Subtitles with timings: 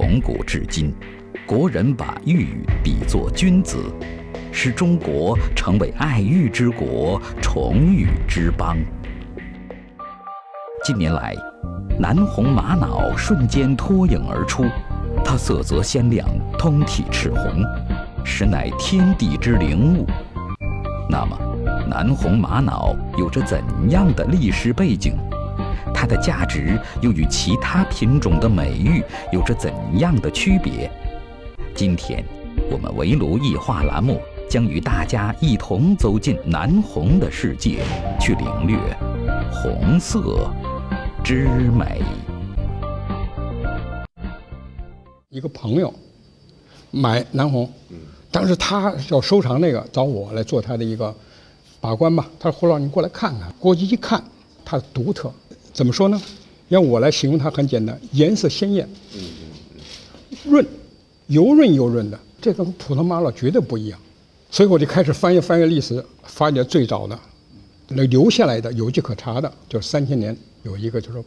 [0.00, 0.94] 从古至今，
[1.44, 3.92] 国人把玉比作君子，
[4.52, 8.76] 使中国成为爱玉之国、崇玉之邦。
[10.84, 11.34] 近年来，
[11.98, 14.66] 南红玛瑙瞬间脱颖而出，
[15.24, 17.64] 它色泽鲜亮，通体赤红，
[18.24, 20.06] 实乃天地之灵物。
[21.10, 21.36] 那么，
[21.90, 23.60] 南红玛瑙有着怎
[23.90, 25.18] 样的历史背景？
[26.00, 30.88] 它的价值又与其他品种的美玉有着怎样的区别？
[31.74, 32.24] 今天，
[32.70, 37.82] 我们围炉异画栏目将与大家一同走进南红的世界，
[38.20, 38.78] 去领略
[39.50, 40.48] 红色
[41.24, 42.00] 之美。
[45.30, 45.92] 一个朋友
[46.92, 47.68] 买南红，
[48.30, 51.12] 当时他要收藏那个，找我来做他的一个
[51.80, 52.24] 把关吧。
[52.38, 54.22] 他说：“胡老，你过来看看。”过去一看，
[54.64, 55.32] 它独特。
[55.78, 56.20] 怎么说呢？
[56.68, 58.88] 让我来形容它很简单，颜色鲜艳，
[60.44, 60.66] 润，
[61.28, 63.96] 油润油润的，这跟普通玛瑙绝对不一样。
[64.50, 67.16] 所以我就开始翻阅翻阅历史，发现最早的
[67.90, 71.22] 那留下来的有迹可查的，就是三千年有一个，就是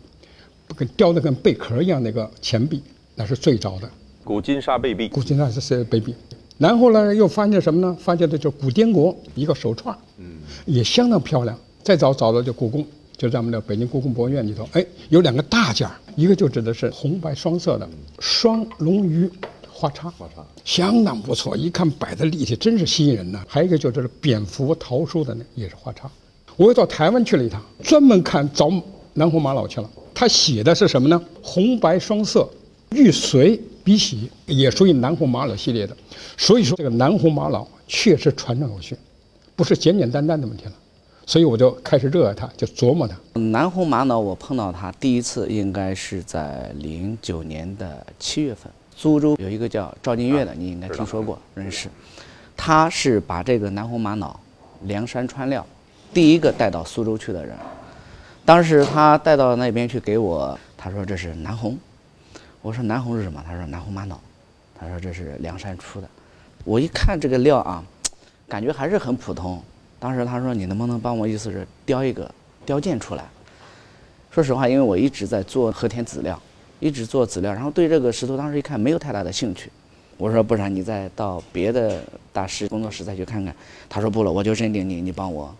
[0.75, 2.83] 跟雕的跟贝壳一样那个钱币，
[3.15, 3.89] 那是最早的
[4.25, 5.07] 古金沙贝币。
[5.07, 6.13] 古金沙是贝币。
[6.57, 7.95] 然后呢，又发现什么呢？
[7.97, 11.57] 发现的就古滇国一个手串，嗯，也相当漂亮。
[11.81, 12.85] 再早找到就故宫。
[13.21, 19.29] 就在我们的北京故宫博物院里头，哎，有两个大件儿，一个就指的是红白双色的双龙鱼
[19.69, 23.45] 花叉，花叉相当不错，一看摆的立体，真是吸引人呐。
[23.47, 26.09] 还有一个就是蝙蝠桃树的呢也是花叉。
[26.57, 28.71] 我又到台湾去了一趟，专门看找
[29.13, 29.87] 南红玛瑙去了。
[30.15, 31.23] 他写的是什么呢？
[31.43, 32.49] 红白双色
[32.89, 35.95] 玉髓笔洗，也属于南红玛瑙系列的。
[36.37, 38.97] 所以说，这个南红玛瑙确实传承有序，
[39.55, 40.71] 不是简简单单的问题了。
[41.31, 43.15] 所以我就开始热爱它，就琢磨它。
[43.39, 48.69] 南红玛瑙，我碰到它第一次应该是在零九年的七月份。
[48.97, 51.87] 苏州有一个叫赵金月的，你应该听说过，认识。
[52.57, 54.37] 他是把这个南红玛瑙
[54.81, 55.65] 梁山川料
[56.13, 57.55] 第一个带到苏州去的人。
[58.43, 61.77] 当时他带到那边去给我，他说这是南红。
[62.61, 63.41] 我说南红是什么？
[63.47, 64.19] 他说南红玛瑙。
[64.77, 66.09] 他说这是梁山出的。
[66.65, 67.81] 我一看这个料啊，
[68.49, 69.63] 感觉还是很普通。
[70.01, 71.27] 当时他说：“你能不能帮我？
[71.27, 72.29] 意思是雕一个
[72.65, 73.23] 雕件出来。”
[74.31, 76.41] 说实话，因为我一直在做和田籽料，
[76.79, 79.71] 一直做籽料，然后对这个石头当时一看没有太大的兴趣。
[80.17, 82.01] 我说：“不然你再到别的
[82.33, 83.55] 大师工作室再去看看。”
[83.87, 85.53] 他说：“不了，我就认定你，你帮我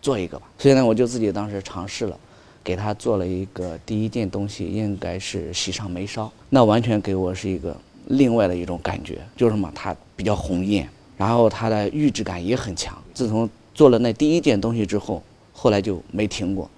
[0.00, 2.16] 做一个吧。”所以呢，我就自己当时尝试了，
[2.62, 6.30] 给他做了一个第一件东西，应该是喜上眉梢。
[6.48, 7.76] 那完全给我是一个
[8.06, 9.68] 另外的一种感觉，就是什么？
[9.74, 12.96] 它比较红艳，然后它的玉质感也很强。
[13.14, 15.22] 自从做了那第一件东西之后，
[15.52, 16.68] 后来就没停过，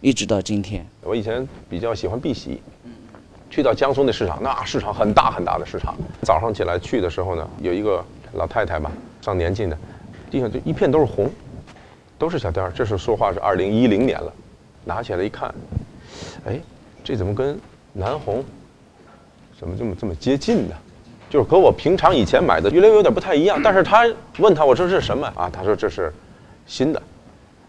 [0.00, 0.84] 一直到今天。
[1.02, 2.60] 我以前比较喜欢碧玺，
[3.50, 5.94] 去到江苏那市场，那市场很大很大的市场。
[6.22, 8.04] 早上起来去的时候呢，有一个
[8.34, 9.78] 老太太吧，上年纪的，
[10.30, 11.30] 地上就一片都是红，
[12.18, 12.68] 都是小雕。
[12.70, 14.32] 这是说话是二零一零年了，
[14.84, 15.54] 拿起来一看，
[16.44, 16.58] 哎，
[17.04, 17.58] 这怎么跟
[17.92, 18.44] 南红
[19.58, 20.74] 怎么这么这么接近呢？
[21.30, 23.60] 就是和我平常以前买的，略微有点不太一样。
[23.62, 24.06] 但是他
[24.38, 25.50] 问他，我说这是什么啊？
[25.52, 26.12] 他说这是。
[26.68, 27.02] 新的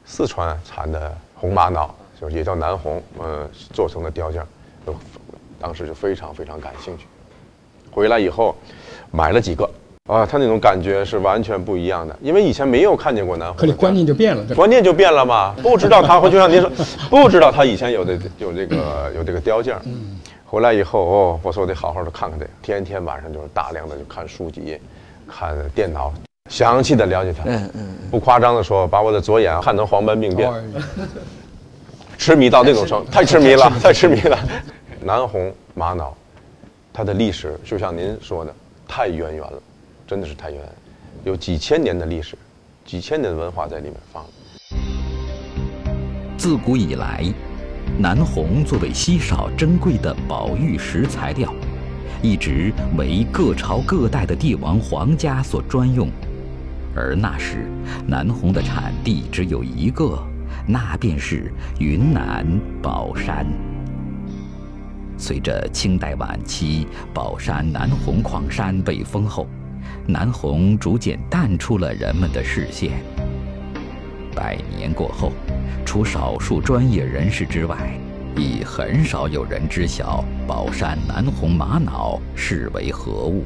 [0.06, 1.90] 四川产的红玛瑙，
[2.20, 4.44] 就是也叫南红，呃，做成的雕件，
[4.86, 4.94] 就
[5.60, 7.06] 当时就非常非常感兴趣。
[7.90, 8.54] 回来以后
[9.10, 9.68] 买了几个，
[10.08, 13.58] 啊，他那种感觉是完全不一样的，因为以前没有看见过南红。
[13.58, 16.70] 可你观念就变了，观念就变了嘛，不知道他会就像您说，
[17.10, 19.76] 不知道他以前有的有这个有这个雕件。
[19.86, 20.20] 嗯。
[20.46, 24.80] 回来以后，哦，我说我得好好的看看这个，天天晚上就是大量的就看书籍，
[25.28, 26.12] 看电脑。
[26.50, 30.52] 详细的了解它，嗯嗯，不夸张的说，把我的左眼看成黄斑病变，
[32.18, 34.38] 痴迷到那种程 度，太痴迷了，太痴迷了。
[35.02, 36.14] 南红玛瑙，
[36.92, 38.54] 它的历史就像您说的，
[38.88, 39.54] 太渊源了，
[40.08, 40.70] 真的是太渊源，
[41.24, 42.36] 有几千年的历史，
[42.84, 44.26] 几千年的文化在里面放。
[46.36, 47.24] 自古以来，
[48.00, 51.54] 南红作为稀少珍贵的宝玉石材料，
[52.22, 56.10] 一直为各朝各代的帝王皇家所专用。
[56.96, 57.68] 而那时，
[58.08, 60.22] 南红的产地只有一个，
[60.68, 62.46] 那便是云南
[62.82, 63.46] 保山。
[65.18, 69.48] 随着清代晚期宝山南红矿山被封后，
[70.08, 73.04] 南红逐渐淡出了人们的视线。
[74.34, 75.32] 百年过后，
[75.86, 77.78] 除少数专业人士之外，
[78.36, 83.44] 已很少有人知晓宝山南红玛瑙是为何物。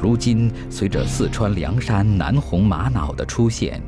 [0.00, 3.80] 如今，随着四川凉山南红玛瑙的出现，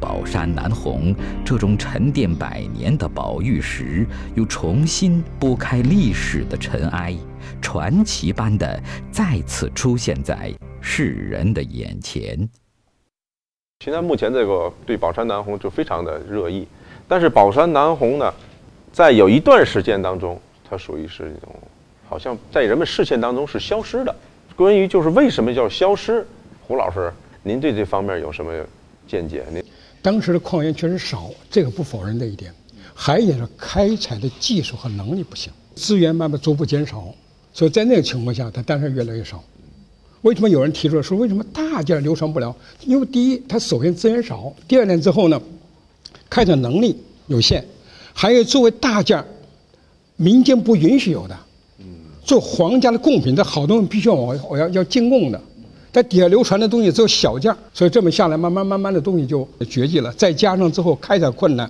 [0.00, 1.14] 宝山南红
[1.44, 7.14] 这种沉淀百年的宝玉石又重新拨开历史的尘埃，
[7.60, 12.48] 传奇般的再次出现在世人的眼前。
[13.84, 16.66] 现在目前这个对宝山南红就非常的热议，
[17.06, 18.32] 但是宝山南红呢，
[18.92, 21.54] 在有一段时间当中，它属于是一种
[22.08, 24.14] 好像在人们视线当中是消失的。
[24.60, 26.22] 关于就是为什么叫消失，
[26.60, 27.10] 胡老师，
[27.42, 28.52] 您对这方面有什么
[29.08, 29.42] 见解？
[29.50, 29.64] 您
[30.02, 32.52] 当时的矿源确实少，这个不否认这一点，
[32.94, 37.06] 还有是开采的技术和能力不行，资源慢慢逐步减少，
[37.54, 39.42] 所以在那个情况下，它当然越来越少。
[40.20, 42.54] 为什么有人提出来说为什么大件流传不了？
[42.84, 45.40] 因为第一，它首先资源少；第二点之后呢，
[46.28, 47.62] 开采能力有限；
[48.12, 49.24] 还有作为大件，
[50.16, 51.34] 民间不允许有的。
[52.30, 55.40] 做皇家的贡品，这好东西必须要我我要要进贡的。
[55.90, 60.12] 在底下流传的东西只有小件，所以这么下来，慢慢慢慢的东西就绝迹了。
[60.12, 61.68] 再加上之后开采困难，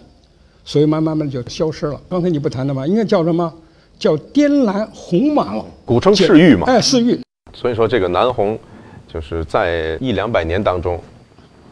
[0.62, 1.98] 所以慢慢慢就消失了。
[2.10, 2.86] 刚才你不谈的吗？
[2.86, 3.50] 应该叫什么？
[3.98, 6.66] 叫滇蓝红玛瑙，古称赤玉嘛。
[6.66, 7.18] 哎，赤玉。
[7.54, 8.58] 所以说，这个南红，
[9.10, 11.00] 就是在一两百年当中，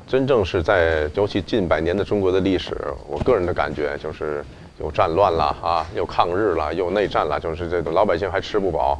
[0.06, 2.75] 真正是在尤其近百年的中国的历史，
[3.06, 4.43] 我个人的感觉就是
[4.80, 8.98] 有战乱了啊，又抗日了，又内战了，就是这个老百姓还吃不饱，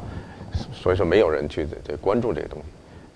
[0.73, 2.65] 所以说没有人去这关注这个东西。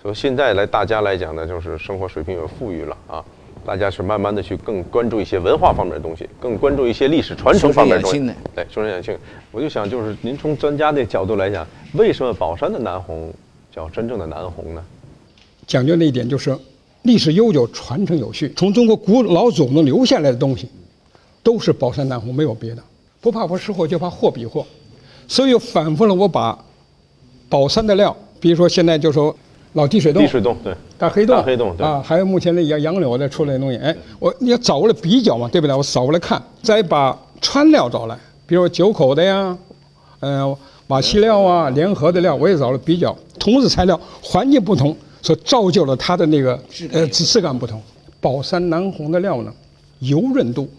[0.01, 3.23] 所以现在来大家来讲呢，就是生活水平有富裕了啊，
[3.65, 8.19] 大家是慢慢的去更关注一些文化方面的东西，更关注一些历史传承方面的东西。
[8.55, 9.17] 对，修身养性。
[9.51, 13.33] 我就想，就是您从专家的角度来讲，为什么宝山的南红？
[13.73, 14.85] 叫真正的南红呢，
[15.65, 16.55] 讲究那一点就是
[17.01, 18.53] 历史悠久、传承有序。
[18.55, 20.69] 从中国古老祖宗留下来的东西，
[21.43, 22.81] 都是宝山南红，没有别的。
[23.21, 24.65] 不怕不识货，就怕货比货。
[25.27, 26.57] 所以反复了，我把
[27.49, 29.35] 宝山的料，比如说现在就说
[29.73, 35.75] 老滴水洞、滴水洞对大黑洞、大黑洞啊，还有目前的杨杨柳的出来的东西，哎，我你要找过来比较嘛，对不对？
[35.75, 38.17] 我扫过来看，再把川料找来，
[38.47, 39.57] 比如九口的呀，
[40.21, 40.55] 嗯。
[40.87, 46.61] 瓦西料啊，联合的料，我也找了比较，同是材料，环境不同，所造就了它的那个
[46.91, 47.81] 呃质感不同。
[48.19, 49.51] 宝山南红的料呢，
[49.99, 50.69] 油润度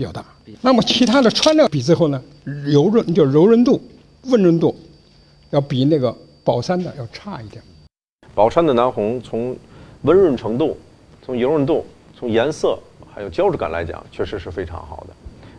[0.00, 0.24] 比较大。
[0.62, 2.20] 那么其他的川料比之后呢，
[2.64, 3.78] 柔润就柔润度、
[4.30, 4.74] 温润度，
[5.50, 7.62] 要比那个宝山的要差一点。
[8.34, 9.54] 宝山的南红从
[10.02, 10.74] 温润程度、
[11.22, 11.84] 从油润度、
[12.18, 12.78] 从颜色
[13.14, 15.14] 还有胶质感来讲，确实是非常好的，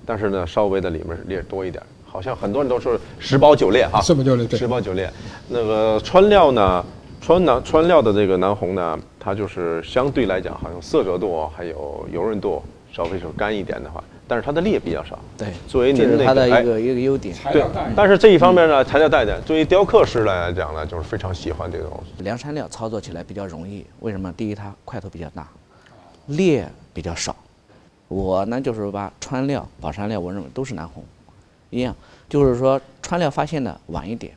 [0.08, 1.84] 但是呢，稍微的里面裂多一点。
[2.04, 5.08] 好像很多人都说十包九裂哈，十包九裂，十包九裂。
[5.50, 6.84] 那个川料呢，
[7.22, 12.62] 川南川料的这个南红呢，它就是相对来讲，好像色泽度还有油润度
[12.94, 15.18] 稍微是干一点的话，但是它的裂比较少。
[15.38, 17.36] 对，作为您它的一个一个优点。
[17.52, 17.64] 对，
[17.96, 19.42] 但是这一方面呢，材料带点。
[19.46, 23.86] 作为雕刻师来讲呢，就是非常喜欢这个东西梁山料，操作起来比较容易。
[24.02, 24.32] 为什么？
[24.34, 25.48] 第一，它块头比较大，
[26.28, 27.36] 裂比较少。
[28.08, 31.04] 我呢，就是把川料、宝山料，我认为都是南红。
[31.70, 31.96] 一样，
[32.28, 34.34] 就是说川料发现的晚一点，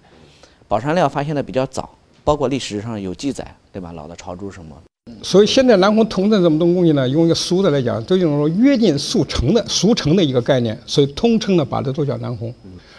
[0.69, 1.91] 宝山料发现的比较早，
[2.23, 3.91] 包括历史上有记载，对吧？
[3.91, 4.81] 老的朝珠什么。
[5.23, 12.53] 所以现在南红铜的这么多东西呢，用一个俗的来讲，都用说约定俗成的俗成的一个概念，所以通称呢把这都叫南红。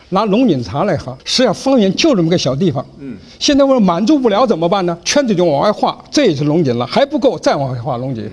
[0.10, 2.86] 拿龙井茶来喝，实际上方圆就这么个小地方。
[3.00, 3.18] 嗯。
[3.40, 4.96] 现在我说满足不了怎么办呢？
[5.04, 8.30] 圈子就往外画，这也是龙井了，还不够，再往外画龙井。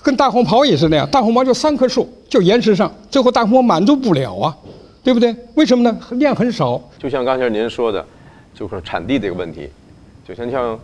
[0.00, 4.56] 跟大红袍也是那样，大红袍就三棵树，就岩石上，最后大红袍满足不了啊。
[5.02, 5.34] 对不对？
[5.54, 5.98] 为什么呢？
[6.12, 6.80] 量很少。
[6.98, 8.04] 就像刚才您说的，
[8.54, 9.68] 就是产地这个问题。
[10.26, 10.78] 就像像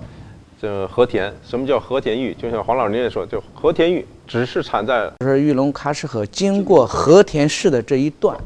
[0.62, 2.32] 这和田，什么叫和田玉？
[2.34, 8.38] 就像黄老师您也说，就和田玉只是产在就是玉龙喀什河经过和田市的这一段，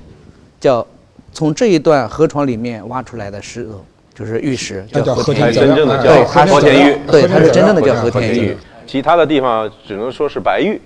[0.59, 0.87] 叫
[1.35, 5.53] 从这一段河床里面挖出来的石头，就是玉石，叫和田玉。
[5.53, 8.57] 真正的叫和田玉，对，它是真正的叫和田玉。
[8.87, 10.81] 其他的地方只能说是白玉，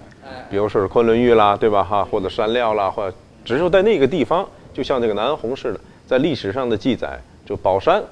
[0.51, 1.85] 比如说是昆仑玉啦，对吧？
[1.85, 3.09] 哈，或者山料啦，或
[3.45, 4.45] 只是在那个地方。
[4.73, 8.03] 就像那个南红似的，在历史上的记载，就宝山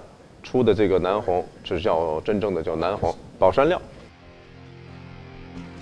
[0.42, 3.80] 出的这个南红，是叫真正的叫南红宝山料。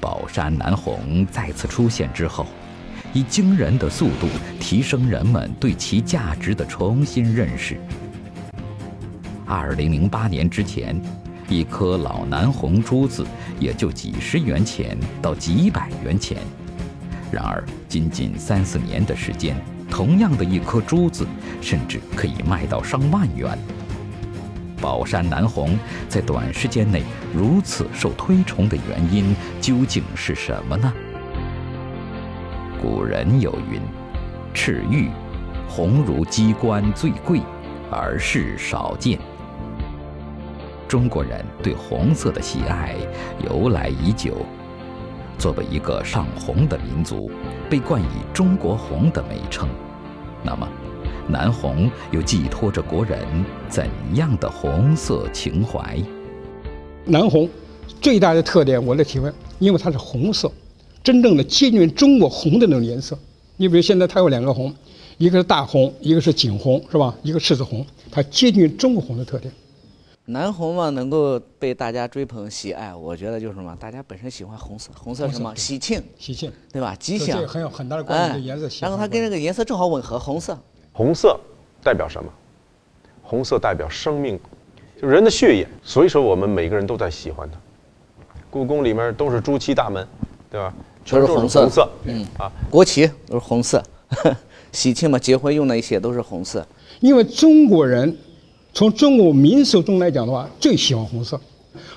[0.01, 2.47] 宝山南红再次出现之后，
[3.13, 4.29] 以惊人的速度
[4.61, 7.77] 提升人们对其价值的重新认识。
[9.47, 11.01] 二零零八年之前，
[11.49, 13.25] 一颗老南红珠子
[13.61, 16.39] 也就几十元钱到几百元钱，
[17.31, 19.57] 然而仅仅三四年的时间。
[19.89, 21.25] 同样的一颗珠子，
[21.63, 23.57] 甚至可以卖到上万元。
[24.81, 25.79] 宝山南红
[26.09, 27.03] 在短时间内
[27.35, 30.93] 如此受推崇的原因究竟是什么呢？
[32.81, 33.81] 古人有云
[34.53, 35.11] ：“赤玉，
[35.69, 37.41] 红如鸡冠最贵，
[37.91, 39.19] 而世少见。”
[40.87, 42.95] 中国人对红色的喜爱
[43.45, 44.45] 由来已久。
[45.39, 47.31] 作为一个上红的民族，
[47.69, 49.69] 被冠以“中国红”的美称，
[50.43, 50.69] 那么，
[51.29, 53.19] 南红又寄托着国人
[53.69, 55.99] 怎样的红色情怀？
[57.05, 57.49] 南红
[58.01, 60.51] 最大的特点，我的体会，因为它是红色，
[61.03, 63.19] 真正的接近中国红的那种颜色。
[63.57, 64.73] 你比如现在它有两个红，
[65.19, 67.13] 一个是大红，一个是景红，是吧？
[67.25, 69.53] 一个柿子红，它接近中国红的特点。
[70.27, 76.95] 南红嘛，能够被大家追捧喜爱，我觉得就是什么，大家本身喜欢红色，红色什么喜庆，喜庆，对吧？
[76.97, 78.45] 吉祥，这很有很大的关系。
[78.45, 80.57] 颜色，然后它跟这个颜色正好吻合，红色。
[80.97, 81.39] 红色
[81.83, 82.33] 代表什么？
[83.23, 84.41] 红色代表生命，
[84.99, 85.69] 就人的血液。
[85.83, 87.59] 所以说，我们每个人都在喜欢它。
[88.49, 90.09] 故宫里面都是朱漆大门，
[90.51, 90.73] 对吧？
[91.05, 91.61] 全是红色。
[91.61, 93.83] 红色，嗯啊，国旗都是红色，
[94.73, 96.67] 喜庆嘛，结婚用的一些都是红色。
[97.01, 98.17] 因为中国人。
[98.73, 101.41] 从中国民俗中来讲的话，最喜欢红色。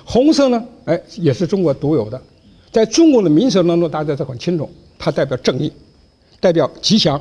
[0.02, 2.18] 红色呢，哎，也是中国独有的。
[2.72, 4.66] 在中国的民俗当中，大家都很清楚，
[4.98, 5.70] 它代表正义，
[6.40, 7.20] 代表吉祥，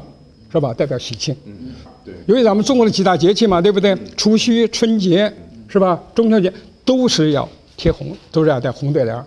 [0.51, 0.73] 是吧？
[0.73, 1.35] 代表喜庆。
[1.45, 1.71] 嗯嗯，
[2.05, 2.13] 对。
[2.27, 3.97] 因为咱们中国的几大节气嘛，对不对？
[4.15, 5.31] 除夕、春节，
[5.67, 6.01] 是吧？
[6.13, 6.51] 中秋节
[6.83, 9.23] 都是要贴红，都是要带红对联，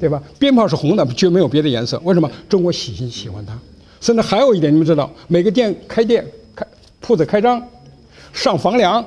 [0.00, 0.22] 对吧？
[0.38, 2.00] 鞭炮是红的，就没有别的颜色。
[2.04, 2.30] 为什么？
[2.48, 3.52] 中国喜庆喜欢它。
[4.00, 6.66] 甚至还有一点，你们知道，每个店开店、开
[7.00, 7.62] 铺子开张、
[8.32, 9.04] 上房梁。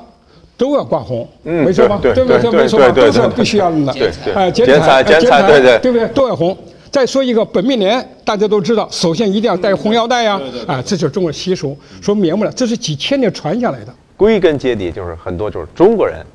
[0.59, 1.99] 都要挂红，没错吧？
[2.01, 2.37] 对不对？
[2.51, 2.89] 没错吧？
[2.91, 3.93] 都是必须要的。
[3.93, 6.07] 对哎，剪彩，剪彩，对对，对不对？
[6.15, 6.57] 都要红。
[6.91, 10.39] 再说一个本命年，大家都知道，首先一定要戴红腰带呀。
[10.65, 13.93] 啊，这就是中国习俗，说免不了，这是几千年传下来的。
[14.15, 16.25] 归根结底就是很多就是中国人，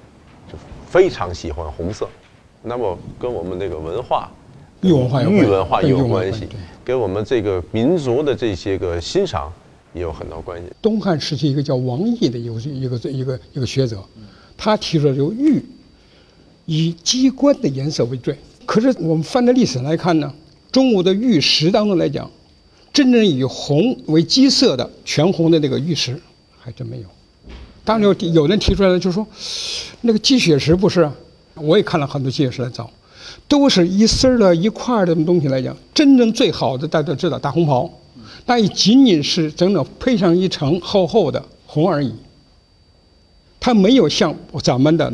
[0.50, 2.08] 就非常喜欢红色。
[2.62, 4.30] 那么跟我们这个文化，
[4.82, 6.48] 玉文化有玉文化有关系，
[6.84, 9.52] 跟我们这个民族的这些个欣赏。
[9.94, 10.64] 也有很多关系。
[10.80, 14.02] 东汉时期一个叫王毅的一个一个一个一个学者，
[14.56, 15.62] 他提出这个玉
[16.64, 18.34] 以机关的颜色为最。
[18.64, 20.32] 可是我们翻的历史来看呢，
[20.72, 22.28] 中国的玉石当中来讲，
[22.92, 26.18] 真正以红为基色的全红的那个玉石
[26.58, 27.04] 还真没有。
[27.84, 29.26] 当然有有人提出来了，就是说
[30.00, 31.08] 那个鸡血石不是？
[31.54, 32.90] 我也看了很多鸡血石来找，
[33.46, 37.90] 都是一丝儿的一块儿的东西来讲，真正最好的大家都知道大红袍。
[38.46, 42.12] 但也仅仅是整整配上一层厚厚的红而已，
[43.60, 45.12] 它没有像咱们的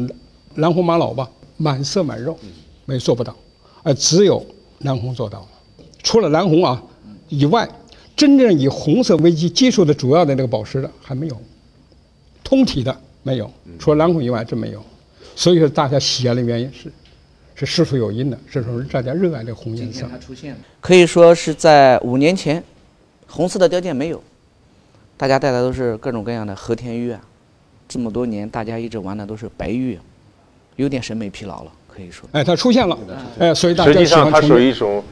[0.54, 2.38] 蓝红玛瑙吧，满色满肉，
[2.84, 3.34] 没做不到，
[3.82, 4.44] 而只有
[4.80, 5.48] 蓝红做到了。
[6.02, 6.82] 除了蓝红啊
[7.28, 7.68] 以外，
[8.16, 11.40] 真正以红色为基基础的主要的那个宝石的还没有，
[12.42, 14.82] 通体的没有，除了蓝红以外真没有。
[15.36, 16.92] 所以说大家喜爱的原因是，
[17.54, 20.06] 是事出有因的，是说大家热爱这红颜色。
[20.10, 22.62] 它出现了，可以说是在五年前。
[23.30, 24.22] 红色的雕件没有，
[25.16, 27.20] 大家戴的都是各种各样的和田玉啊。
[27.86, 29.98] 这么多年，大家一直玩的都是白玉，
[30.76, 32.28] 有点审美疲劳了，可以说。
[32.32, 32.96] 哎，它出现了，
[33.40, 35.02] 哎，所以大家实际上它属于一种，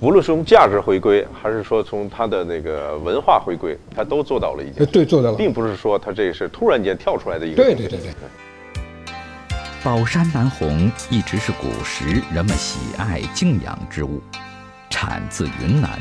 [0.00, 4.84] 无论是从价值回归，还是说从它的那个文化回归，它都做到了一件。
[4.86, 7.56] 对，做到了，并不是说它这是突然间跳出来的一个。
[7.56, 8.10] 对对对对。
[9.82, 14.20] 宝山南红一直是古时人们喜爱敬仰之物，
[14.90, 15.98] 产自云南。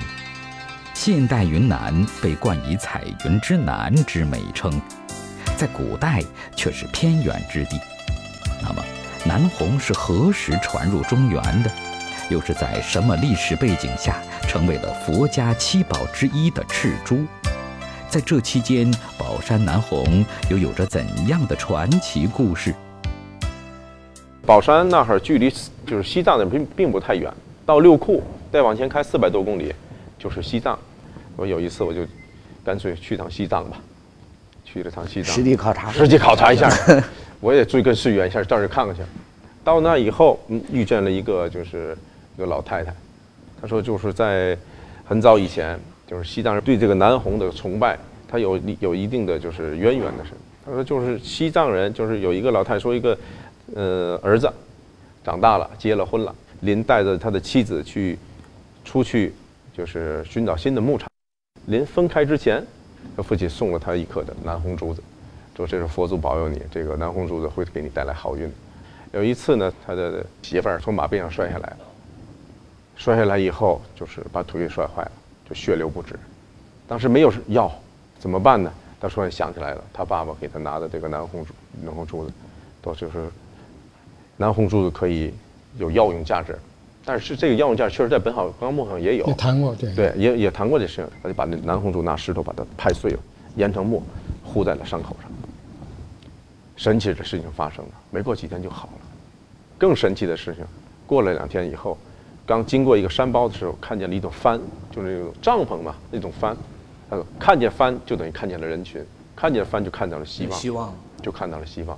[0.93, 4.81] 现代云南被冠以“彩云之南”之美称，
[5.55, 6.23] 在古代
[6.55, 7.79] 却是偏远之地。
[8.63, 8.83] 那么，
[9.27, 11.71] 南红是何时传入中原的？
[12.29, 17.25] 又是在什么历史背景下成为了佛家七宝之一的赤珠？
[18.07, 22.73] 在这期间，宝山南红又有着怎样的传奇故事？
[24.45, 25.51] 宝山那儿距离
[25.87, 27.33] 就是西藏的并并不太远，
[27.65, 29.73] 到六库再往前开四百多公里。
[30.19, 30.79] 就是西藏，
[31.35, 32.01] 我有一次我就
[32.63, 33.77] 干脆去趟西藏吧，
[34.63, 36.67] 去了趟西藏，实地考察，实地考察一下，
[37.39, 39.01] 我也追根溯源一下，到这看看去。
[39.63, 41.97] 到那以后，嗯，遇见了一个就是
[42.35, 42.93] 一个老太太，
[43.61, 44.57] 她说就是在
[45.05, 50.31] 很早以前，就是西藏人对这个南红的崇拜，他有有一定的就是渊源的是。
[50.65, 53.17] 他说就是西藏人就是有一个老太说一个，
[53.75, 54.51] 呃，儿子
[55.23, 58.17] 长大了结了婚了，临带着他的妻子去
[58.83, 59.33] 出去。
[59.75, 61.09] 就是寻找新的牧场，
[61.65, 62.65] 临分开之前，
[63.17, 65.03] 他父亲送了他一颗的南红珠子，
[65.55, 68.51] 说这是佛祖保佑你，这个南红珠子会给你带来好运。
[69.13, 71.77] 有一次呢，他的媳妇儿从马背上摔下来了，
[72.97, 75.11] 摔下来以后就是把腿给摔坏了，
[75.47, 76.19] 就血流不止。
[76.87, 77.71] 当时没有药，
[78.19, 78.71] 怎么办呢？
[78.99, 82.31] 他突然想起来了，他爸爸给他拿的这个南红珠南红珠子，
[82.81, 83.29] 都就是
[84.35, 85.33] 南红珠子可以
[85.77, 86.57] 有药用价值。
[87.05, 91.07] 但是这个药用价值确实在《本草纲目》上也有，也谈过，对，对，也也谈过这事情。
[91.21, 93.19] 他就把那南红珠拿石头把它拍碎了，
[93.55, 94.01] 研成沫，
[94.43, 95.31] 糊在了伤口上。
[96.75, 98.93] 神奇的事情发生了，没过几天就好了。
[99.77, 100.65] 更神奇的事情，
[101.05, 101.97] 过了两天以后，
[102.45, 104.59] 刚经过一个山包的时候，看见了一种帆，
[104.91, 106.55] 就是那种帐篷嘛，那种帆。
[107.09, 109.03] 他说看见帆就等于看见了人群，
[109.35, 111.97] 看见帆就看到了希望，希望就看到了希望。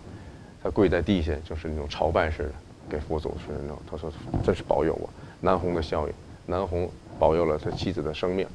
[0.62, 2.51] 他跪在地下，就是那种朝拜似的，
[2.89, 3.77] 给佛祖是那种。
[3.89, 4.12] 他说
[4.43, 6.13] ：“真是保佑我南红的效应，
[6.46, 8.46] 南红保佑了他妻子的生命。”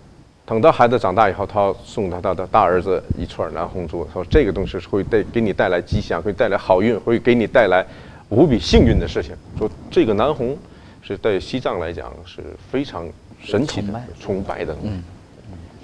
[0.45, 7.87] 等到孩子长大以后，他送他他的大儿子一串南红珠，他说：“这个东西是会带给你带来吉祥，会带来好运，会给你带来
[8.29, 10.57] 无比幸运的事情。”说这个南红
[11.01, 13.09] 是在西藏来讲是非常
[13.41, 15.03] 神奇的、崇拜的嗯，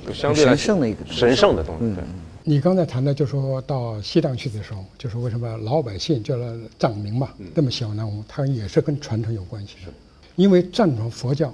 [0.06, 1.94] 就相对来神圣的一个神圣的东西。
[1.94, 2.04] 对。
[2.44, 9.92] 你刚才谈的，就说到西藏去的时候，就是为什么老百姓叫了藏民嘛，那么喜欢南红，它也是跟传承有关系的。
[10.34, 11.52] 因为藏传佛教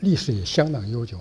[0.00, 1.16] 历史也相当悠久，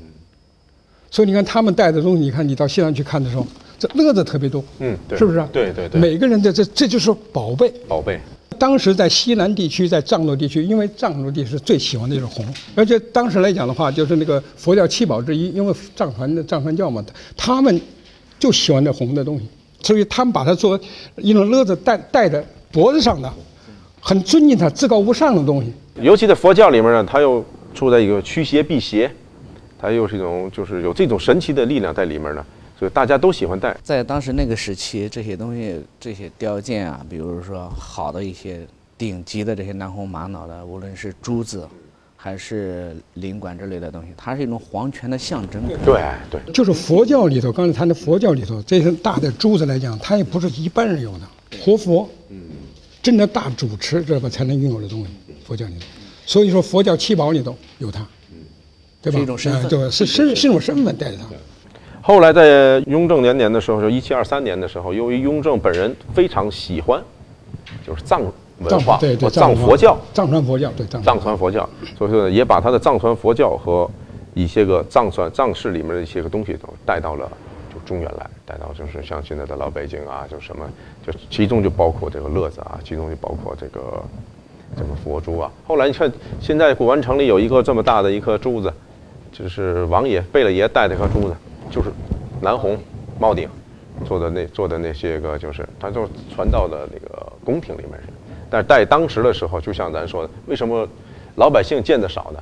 [1.14, 3.46] 所以你看他们带的东西，你看你到西藏去看的时候，
[3.78, 5.48] 这乐子特别多，嗯，对是不是啊？
[5.54, 7.72] 对对对每个人的这这就是宝贝。
[7.88, 8.20] 宝贝，
[8.58, 12.44] 当时在西南地区，在藏族地区，因为藏族地是最喜欢的就是红，
[12.74, 17.06] 而且当时来讲的话，就是那个佛教七宝之一，因为藏传的藏传教嘛，
[17.38, 17.80] 他们
[18.40, 19.46] 就喜欢这红的东西，
[19.84, 20.80] 所以他们把它作为
[21.18, 23.32] 一种乐子戴戴在脖子上的，
[24.00, 25.72] 很尊敬它、至高无上的东西。
[26.02, 29.12] 尤其在佛教里面呢，它又处在一个驱邪避邪，
[29.84, 32.46] 它又是一种就是有这种神奇的力量在里面呢，
[32.80, 33.76] 所以大家都喜欢戴。
[33.84, 38.66] 在当时那个时期，这些东西、这些雕件啊，比如说好的一些
[38.98, 41.68] 顶级的这些南红玛瑙的，无论是珠子，
[42.16, 45.62] 还是灵管之类的东西，它是一种皇权的象征。
[45.84, 51.28] 对对，就是佛教里头，刚才谈的佛教里头，这些大的珠子来讲，它也不是一般人有的，
[51.62, 52.10] 活佛，
[53.02, 55.10] 真的大主持这个才能拥有的东西，
[55.46, 55.86] 佛教里头。
[56.26, 58.08] 所以说，佛教七宝里头有它，
[59.04, 59.20] 对吧？
[59.20, 61.26] 是一种身份哎对，是身是一种身份带着他。
[62.02, 67.02] 后来在雍正年年的时候，就一七二三年的时候，由于雍正本人非常喜欢，
[67.86, 68.22] 就是藏
[68.60, 71.68] 文化对对藏佛教，藏传佛教对藏藏传佛教，
[71.98, 73.90] 所以说，也把他的藏传佛教和
[74.34, 77.30] 一些个藏传藏式里面的一些个东西都带到了
[77.74, 80.66] 就中原来，带到就是像现在的老北京啊，就什么，
[81.06, 84.04] 就其中就包括这个乐子啊，其中就包括这个
[84.76, 85.50] 这个佛珠啊。
[85.66, 86.12] 后来你看，
[86.42, 88.72] 现在古玩城里有一个这么大的一颗珠子，
[89.34, 91.36] 就是王爷贝勒爷戴的一颗珠子，
[91.70, 91.90] 就是
[92.40, 92.78] 南红
[93.20, 93.50] 帽顶
[94.06, 98.14] 做的那做的那些个，就是它就传到了那个宫廷里面去。
[98.50, 100.88] 但是在当时的时候，就像咱说的，为什么
[101.36, 102.40] 老百姓见的少呢？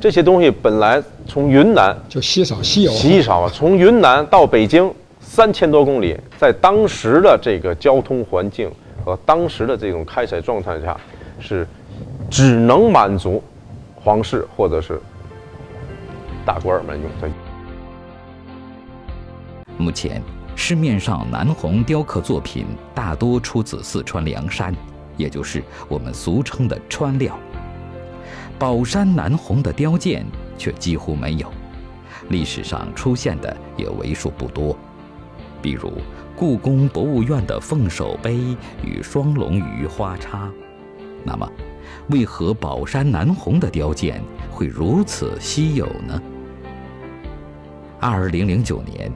[0.00, 2.92] 这些东西本来从云南就稀少稀有。
[2.92, 8.70] 稀少啊，从云南到北京三千多公里，在当时的这个交通环境
[9.04, 10.96] 和当时的这种开采状态下，
[11.40, 11.66] 是
[12.30, 13.42] 只能满足
[13.96, 15.00] 皇室或者是
[16.44, 17.30] 大官儿们用的。
[19.78, 20.22] 目前
[20.54, 24.74] 市面上南红雕刻作品大多出自四川凉山，
[25.16, 27.36] 也就是我们俗称的川料。
[28.58, 30.24] 宝山南红的雕件
[30.56, 31.50] 却几乎没有，
[32.28, 34.76] 历史上出现的也为数不多。
[35.60, 35.92] 比如
[36.36, 40.48] 故宫博物院的凤首杯与双龙鱼花叉，
[41.24, 41.50] 那么，
[42.08, 46.20] 为何宝山南红的雕件会如此稀有呢？
[48.02, 49.08] 二零零九年，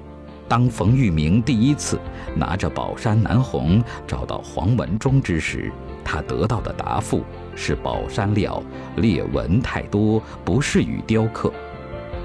[0.46, 1.98] 当冯玉明第一次
[2.36, 5.72] 拿着宝山南红找到黄文忠之时，
[6.04, 7.24] 他得到的答复
[7.56, 8.62] 是宝山料
[8.98, 11.52] 裂纹太多，不适于雕刻。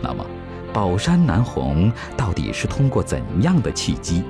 [0.04, 0.24] 那么，
[0.71, 4.21] 宝山南红到底是通过怎样的契机，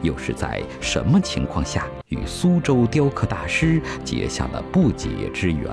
[0.00, 5.68] 又是在什么情况下与苏州雕刻大师结下了不解之缘？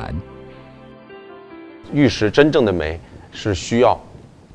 [1.94, 3.00] 玉石真正的美
[3.32, 4.00] 是需要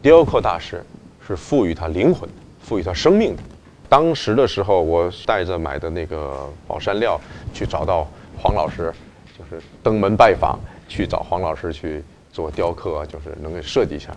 [0.03, 0.85] 雕刻大师
[1.27, 3.43] 是赋予它灵魂的，赋予它生命的。
[3.89, 7.21] 当时的时候，我带着买的那个宝山料
[7.53, 8.09] 去找到
[8.39, 8.93] 黄老师，
[9.39, 10.59] 就是登门拜访，
[10.89, 14.09] 去找黄老师去做雕刻，就是能给设计一下。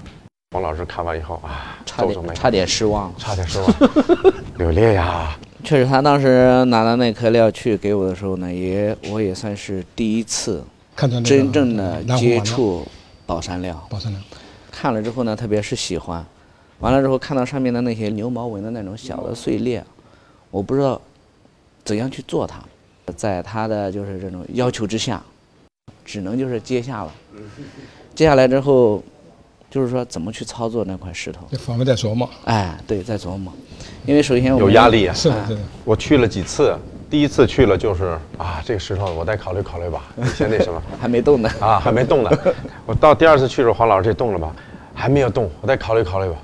[0.52, 3.14] 黄老师看完以后啊，差点差点失望。
[3.18, 3.70] 差点失望，
[4.58, 10.64] 柳烈呀，确实，他当时拿到那颗料去给我的时候呢，也我也算是第一次
[10.96, 12.88] 看到真正的接触
[13.26, 13.86] 宝山料。
[13.90, 14.22] 宝山料，
[14.72, 16.26] 看了之后呢，特别是喜欢。
[16.80, 19.84] 完了之后，看到上面的那些牛毛纹的那种小的碎裂，
[20.52, 21.00] 我不知道
[21.84, 22.60] 怎样去做它。
[23.16, 25.22] 在他的就是这种要求之下，
[26.04, 27.14] 只能就是接下了。
[28.16, 29.04] 接下来之后，
[29.70, 31.46] 就是说怎么去操作那块石头。
[31.52, 33.54] 这反复在琢磨，哎，对，在琢磨。
[34.08, 35.14] 因为首先我有压力啊。
[35.14, 35.62] 是的，是的。
[35.84, 36.76] 我去了几次，
[37.10, 40.82] 第一次去了就是啊，这个石头我再考虑考虑吧，你先那什么。
[41.00, 41.50] 还没动呢。
[41.60, 42.32] 啊，还没动呢。
[42.88, 44.56] 我到第二次去的时候，黄老师这动了吧？
[44.96, 46.36] 还没有动，我再考虑考虑吧。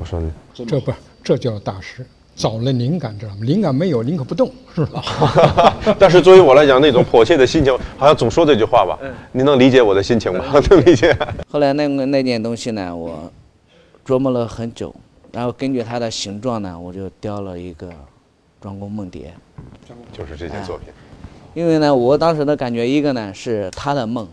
[0.00, 0.18] 我说，
[0.54, 0.90] 这不，
[1.22, 3.40] 这叫大师，找了灵感，知道吗？
[3.42, 5.04] 灵感没有，宁可不动， 是吧？
[6.00, 8.98] 但是作为我来讲，那种迫切的心情，好像总说这句话吧。
[9.32, 10.44] 你能理解我的心情吗？
[10.70, 11.14] 能理解。
[11.50, 13.30] 后来那个那件东西呢，我
[14.06, 14.94] 琢磨了很久，
[15.32, 17.90] 然后根据它的形状呢，我就雕了一个
[18.58, 19.34] 庄公梦蝶》，
[20.16, 20.88] 就是这件作品。
[21.52, 24.26] 因为呢，我当时的感觉，一个呢是他的梦，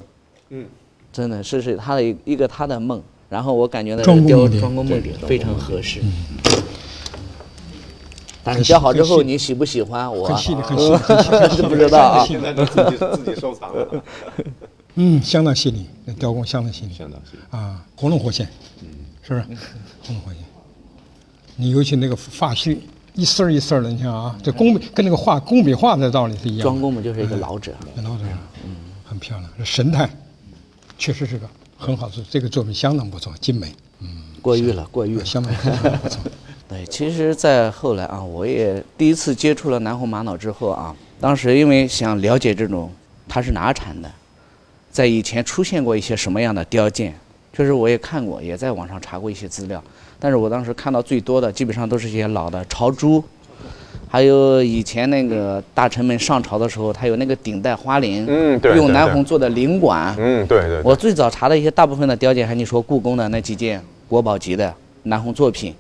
[0.49, 0.65] 嗯，
[1.11, 6.01] 真的是是他的一一个他的梦，然后我感觉呢庄公梦蝶雕庄公梦蝶非常合适。
[8.43, 10.25] 但是雕好之后，你喜不喜欢我？
[10.27, 14.03] 很细腻，很细腻，很 细不知道啊很细腻在自己自己收藏了，
[14.95, 18.47] 嗯，相当细腻，那雕工相当细腻，相当细腻啊，活灵活现，
[19.21, 19.41] 是不是？
[19.41, 20.41] 活灵活现。
[21.57, 22.79] 你尤其那个发须
[23.15, 26.63] 一丝儿一丝儿的，你看啊，这工笔跟那个画工笔画的道理是一样的。
[26.63, 28.23] 庄公嘛就是一个老者，老者
[28.63, 30.09] 嗯，很漂亮，这神态
[30.97, 31.45] 确实是个
[31.77, 34.07] 很好，这个作品相当不错，精美，嗯
[34.41, 35.23] 过誉了，过誉了。
[35.23, 36.19] 相当相当不错。
[36.67, 42.91] 对，其实，在后来啊，我也第一次接触了南红玛瑙之后啊，当时因为想了解这种
[43.29, 44.11] 它是哪产的，
[44.91, 47.17] 在以前出现过一些什么样的雕件，
[47.53, 49.81] 确实我也看过，也在网上查过一些资料，
[50.19, 53.23] 但是我当时看到最多的基本上都是一些老的朝珠，
[54.09, 60.81] 还有以前那个大臣们上朝的时候，他有那个顶戴花翎，嗯对用南红做的翎管，嗯，对对对。
[60.83, 65.75] 我最早查的一些大部分的雕件，还你说故宫的那几件国宝级的南红作品，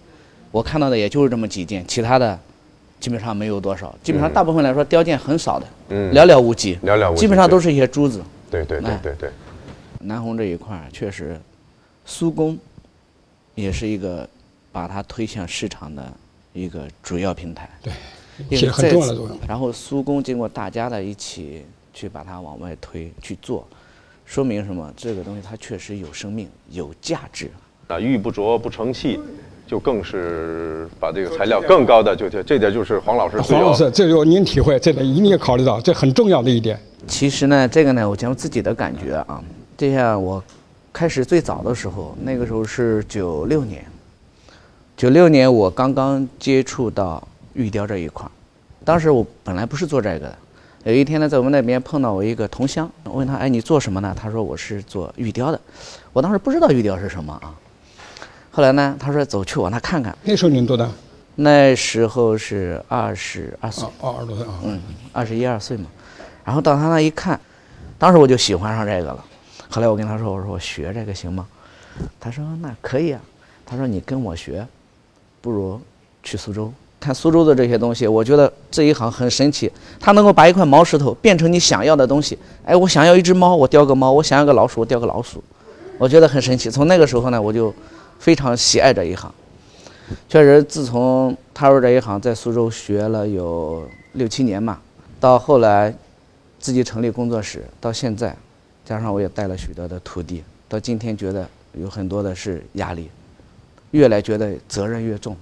[0.51, 2.37] 我看到的也就是这么几件，其他的
[2.99, 6.13] 基本上没有多少，基本上大部分来说雕件很少的，嗯。
[6.13, 8.21] 寥寥无几，寥寥无几基本上都是一些珠子。
[8.51, 8.99] 对对对哎。
[9.01, 9.29] 对对，
[10.01, 11.39] 南红这一块确实，
[12.05, 12.57] 苏工
[13.55, 14.27] 也是一个
[14.71, 16.03] 把它推向市场的
[16.53, 17.69] 一个主要平台。
[17.81, 17.95] 对，因
[18.49, 19.37] 起了很为在此重要的作用。
[19.47, 23.67] 然后苏工经过大家的一起去把它往外推去做，
[24.25, 24.91] 说明什么？
[24.95, 27.49] 这个东西它确实有生命，有价值。
[27.87, 29.17] 啊，玉不琢不成器，
[29.65, 36.77] 就更是把这个材料更高的就这这点就是黄老师黄老师，这就您体会，这点一定要考虑到，这很重要的一点。
[37.07, 39.41] 其实呢，这个呢，我讲自己的感觉啊，
[39.77, 40.43] 就像我
[40.91, 43.85] 开始最早的时候，那个时候是九六年，
[44.97, 47.25] 九六年我刚刚接触到
[47.57, 48.31] 玉雕这一块儿，
[48.85, 50.37] 当时我本来不是做这个的，
[50.83, 54.15] 有一天呢，在我们那边碰到我一个同乡，我问他，哎，你做什么呢？
[54.17, 55.59] 他说我是做玉雕的，
[56.13, 57.53] 我当时不知道玉雕是什么啊，
[58.51, 60.87] 后来呢，他说走去我那看看，那时候您多大？
[61.35, 63.91] 那时候是二十二岁啊，。
[64.01, 64.53] 哦，二十多岁啊。
[64.63, 65.87] 嗯，二十一二岁嘛，
[66.45, 67.39] 然后到他那一看，
[67.97, 69.23] 当时我就喜欢上这个了。
[69.69, 71.45] 后来我跟他说：“我说我学这个行吗？”
[72.19, 73.21] 他说：“那可以啊。”
[73.65, 74.65] 他说：“你跟我学，
[75.41, 75.79] 不如
[76.23, 78.07] 去苏州看苏州的这些东西。
[78.07, 82.37] 我觉得这一行很神奇，它能够把一块毛石头变成你想要的东西。
[82.63, 85.43] 哎，我想要一只猫，我雕个猫；我想要个老鼠，我雕个老鼠。
[85.97, 86.69] 我觉得很神奇。
[86.69, 87.73] 从那个时候呢，我就
[88.19, 89.33] 非常喜爱这一行。
[90.29, 94.79] 确实，自从踏入这一行，在苏州学了有六七年嘛，
[95.19, 95.93] 到后来
[96.59, 98.35] 自己成立工作室，到现在，
[98.85, 103.09] 加上我也带了许多的徒弟，到今天觉得有很多的是压力，
[103.91, 105.35] 越来觉得责任越重，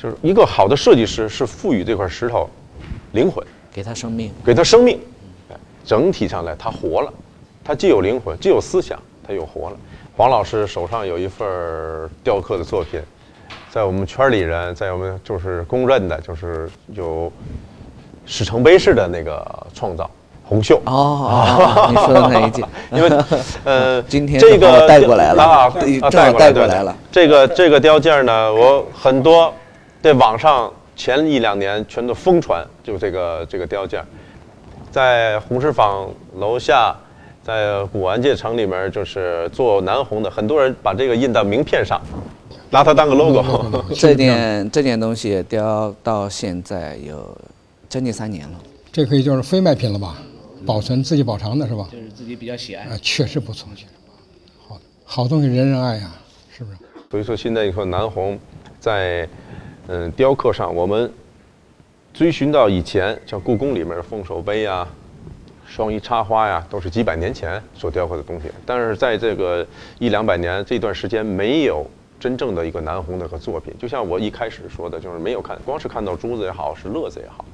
[0.00, 2.48] 就是一个好的设计师是赋予这块石头
[3.12, 4.32] 灵魂，给他生命。
[4.42, 4.98] 给它生命，
[5.50, 7.12] 哎整体上来它活了，
[7.62, 9.76] 它既有灵魂，既有思想，它又活了。
[10.16, 11.46] 黄老师手上有一份
[12.22, 13.00] 雕刻的作品，
[13.70, 17.30] 在我们圈里人，在我们就是公认的，就是有
[18.24, 20.10] 史成碑式的那个创造
[20.44, 20.80] 红袖。
[20.86, 23.24] 哦你说的那一件，因为，
[23.64, 25.70] 呃， 今天这个带过来了啊，
[26.10, 26.96] 带过来了。
[27.10, 29.52] 这个这个雕件呢，我很多
[30.02, 34.02] 在网上前一两年全都疯传，就这个这个雕件，
[34.90, 36.96] 在红石坊楼下，
[37.42, 42.00] 在古玩界城里面，就是做南红的，很多人把这个印到名片上，
[42.70, 43.44] 拿它当个 logo。
[43.94, 47.36] 这件这件东西雕到现在有
[47.88, 48.58] 将近三年了，
[48.90, 50.16] 这可以就是非卖品了吧？
[50.66, 51.88] 保存自己保藏的是吧？
[51.90, 54.76] 就是自己比较喜爱啊，确实不错，确实不错。
[54.76, 56.10] 好，好东西人人爱呀，
[56.50, 56.78] 是不是？
[57.10, 58.38] 所以说，现在你说南红
[58.78, 59.26] 在
[59.92, 61.12] 嗯雕刻上，我们
[62.14, 64.86] 追寻到以前像故宫里面的凤首杯呀、
[65.66, 68.48] 双鱼插花呀，都是几百年前所雕刻的东西。
[68.64, 69.66] 但是在这个
[69.98, 71.84] 一两百年这段时间，没有
[72.20, 73.74] 真正的一个南红的一个作品。
[73.80, 77.44] 就像我一开始说的，就是没有看，光是看到珠子也好，是乐子也好。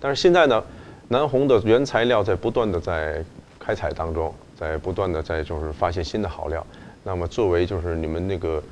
[0.00, 0.64] 但是现在呢，
[1.08, 3.22] 南红的原材料在不断的在
[3.58, 6.66] 开采当中，在不断的在就是发现新的好料。
[7.04, 8.62] 那么作为就是你们那个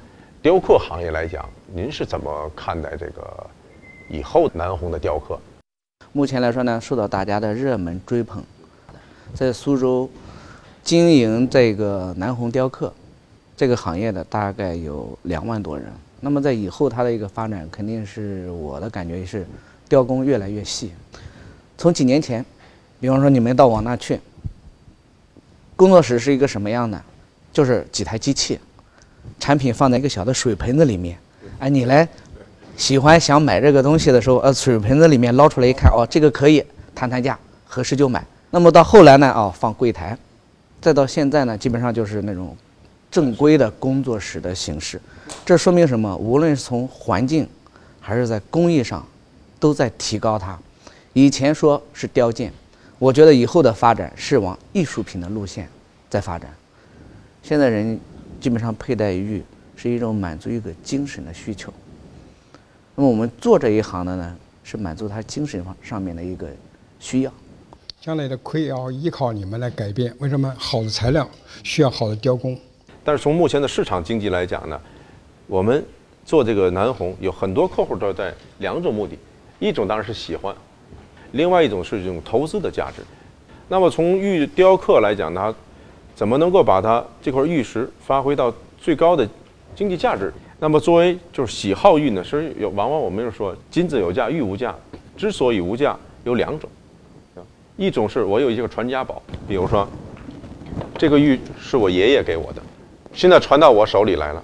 [0.45, 3.47] 雕刻行业来讲，您是怎么看待这个
[4.11, 5.41] 以后南红的雕刻？
[6.13, 8.45] 目前来说呢，受到大家的热门追捧，
[9.33, 10.07] 在苏州
[10.83, 12.93] 经营这个南红雕刻
[13.57, 15.91] 这个行业的大概有两万多人。
[16.21, 19.47] 那么在以后它的一个发展，肯定是我的感觉是
[19.89, 20.93] 雕工越来越细。
[21.79, 22.45] 从几年前，
[23.01, 24.21] 比方说你们到我那去，
[25.75, 27.03] 工作室是一个什么样的？
[27.51, 28.61] 就是几台机器，
[29.38, 31.18] 产品放在一个小的水盆子里面，
[31.59, 32.09] 哎，你来
[32.77, 38.25] 喜欢想买这个东西的时候，呃，水盆子里面捞出来一看，哦，这个可以谈谈价，合适就买。
[38.51, 40.16] 那么到后来呢，哦，放柜台，
[40.81, 42.57] 再到现在呢，基本上就是那种
[43.11, 45.01] 正规的工作室的形式。
[45.44, 46.16] 这说明什么？
[46.16, 47.49] 无论是从环境，
[48.01, 49.05] 还是在工艺上，
[49.59, 50.59] 都在提高它。
[51.12, 52.53] 以前说是雕件，
[52.99, 55.68] 我觉得以后的发展是往艺术品的路线
[56.11, 56.51] 在发展。
[57.42, 57.99] 现在人
[58.45, 59.43] 基本上佩戴玉
[59.75, 61.73] 是一种满足一个精神的需求。
[62.95, 66.47] 那么我们做这一行的呢，是满足他精神方上面的一个
[67.01, 67.33] 需要。
[68.03, 70.15] 将来的盔要依靠你们来改变。
[70.19, 70.55] 为什么？
[70.59, 71.27] 好的材料
[71.63, 72.55] 需要好的雕工。
[73.03, 74.79] 但是从目前的市场经济来讲呢，
[75.47, 75.83] 我们
[76.27, 79.17] 做这个南红有很多客户都在两种目的，
[79.59, 80.55] 一种当然是喜欢，
[81.33, 83.03] 另外一种是这种投资的价值。
[83.69, 85.57] 那么从玉雕刻来讲呢，
[86.14, 89.29] 怎么能够把它这块玉石发挥到最高的
[89.74, 90.33] 经济价值？
[90.61, 94.74] 那么作为就是喜好玉呢，是有往往我们就说金子有价，玉无价。
[95.16, 96.68] 之所以无价，有两种，
[97.77, 99.87] 一种是我有一个传家宝，比如说
[100.98, 102.62] 这个玉是我爷爷给我的，
[103.12, 104.42] 现在传到我手里来了，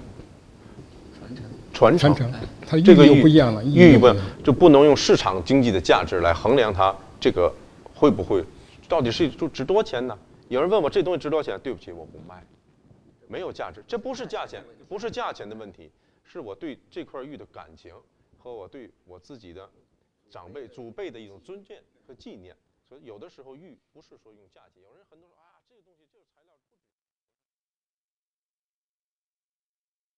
[1.73, 7.53] 传承，传承，它这个玉又不一样了，玉不就不能用市场经济的价值来衡量它这个
[7.93, 8.41] 会不会，
[8.87, 10.17] 到底是就值多少钱呢？
[10.51, 11.57] 有人问我这东西值多少钱？
[11.63, 12.45] 对不起，我不卖，
[13.29, 15.89] 没有价值，这不是价钱，不是价钱的问题，
[16.25, 17.95] 是我对这块玉的感情
[18.37, 19.69] 和我对我自己的
[20.29, 22.53] 长辈祖辈的一种尊敬和纪念。
[22.83, 25.40] 所以有的时候玉不是说用价钱，有人很多说，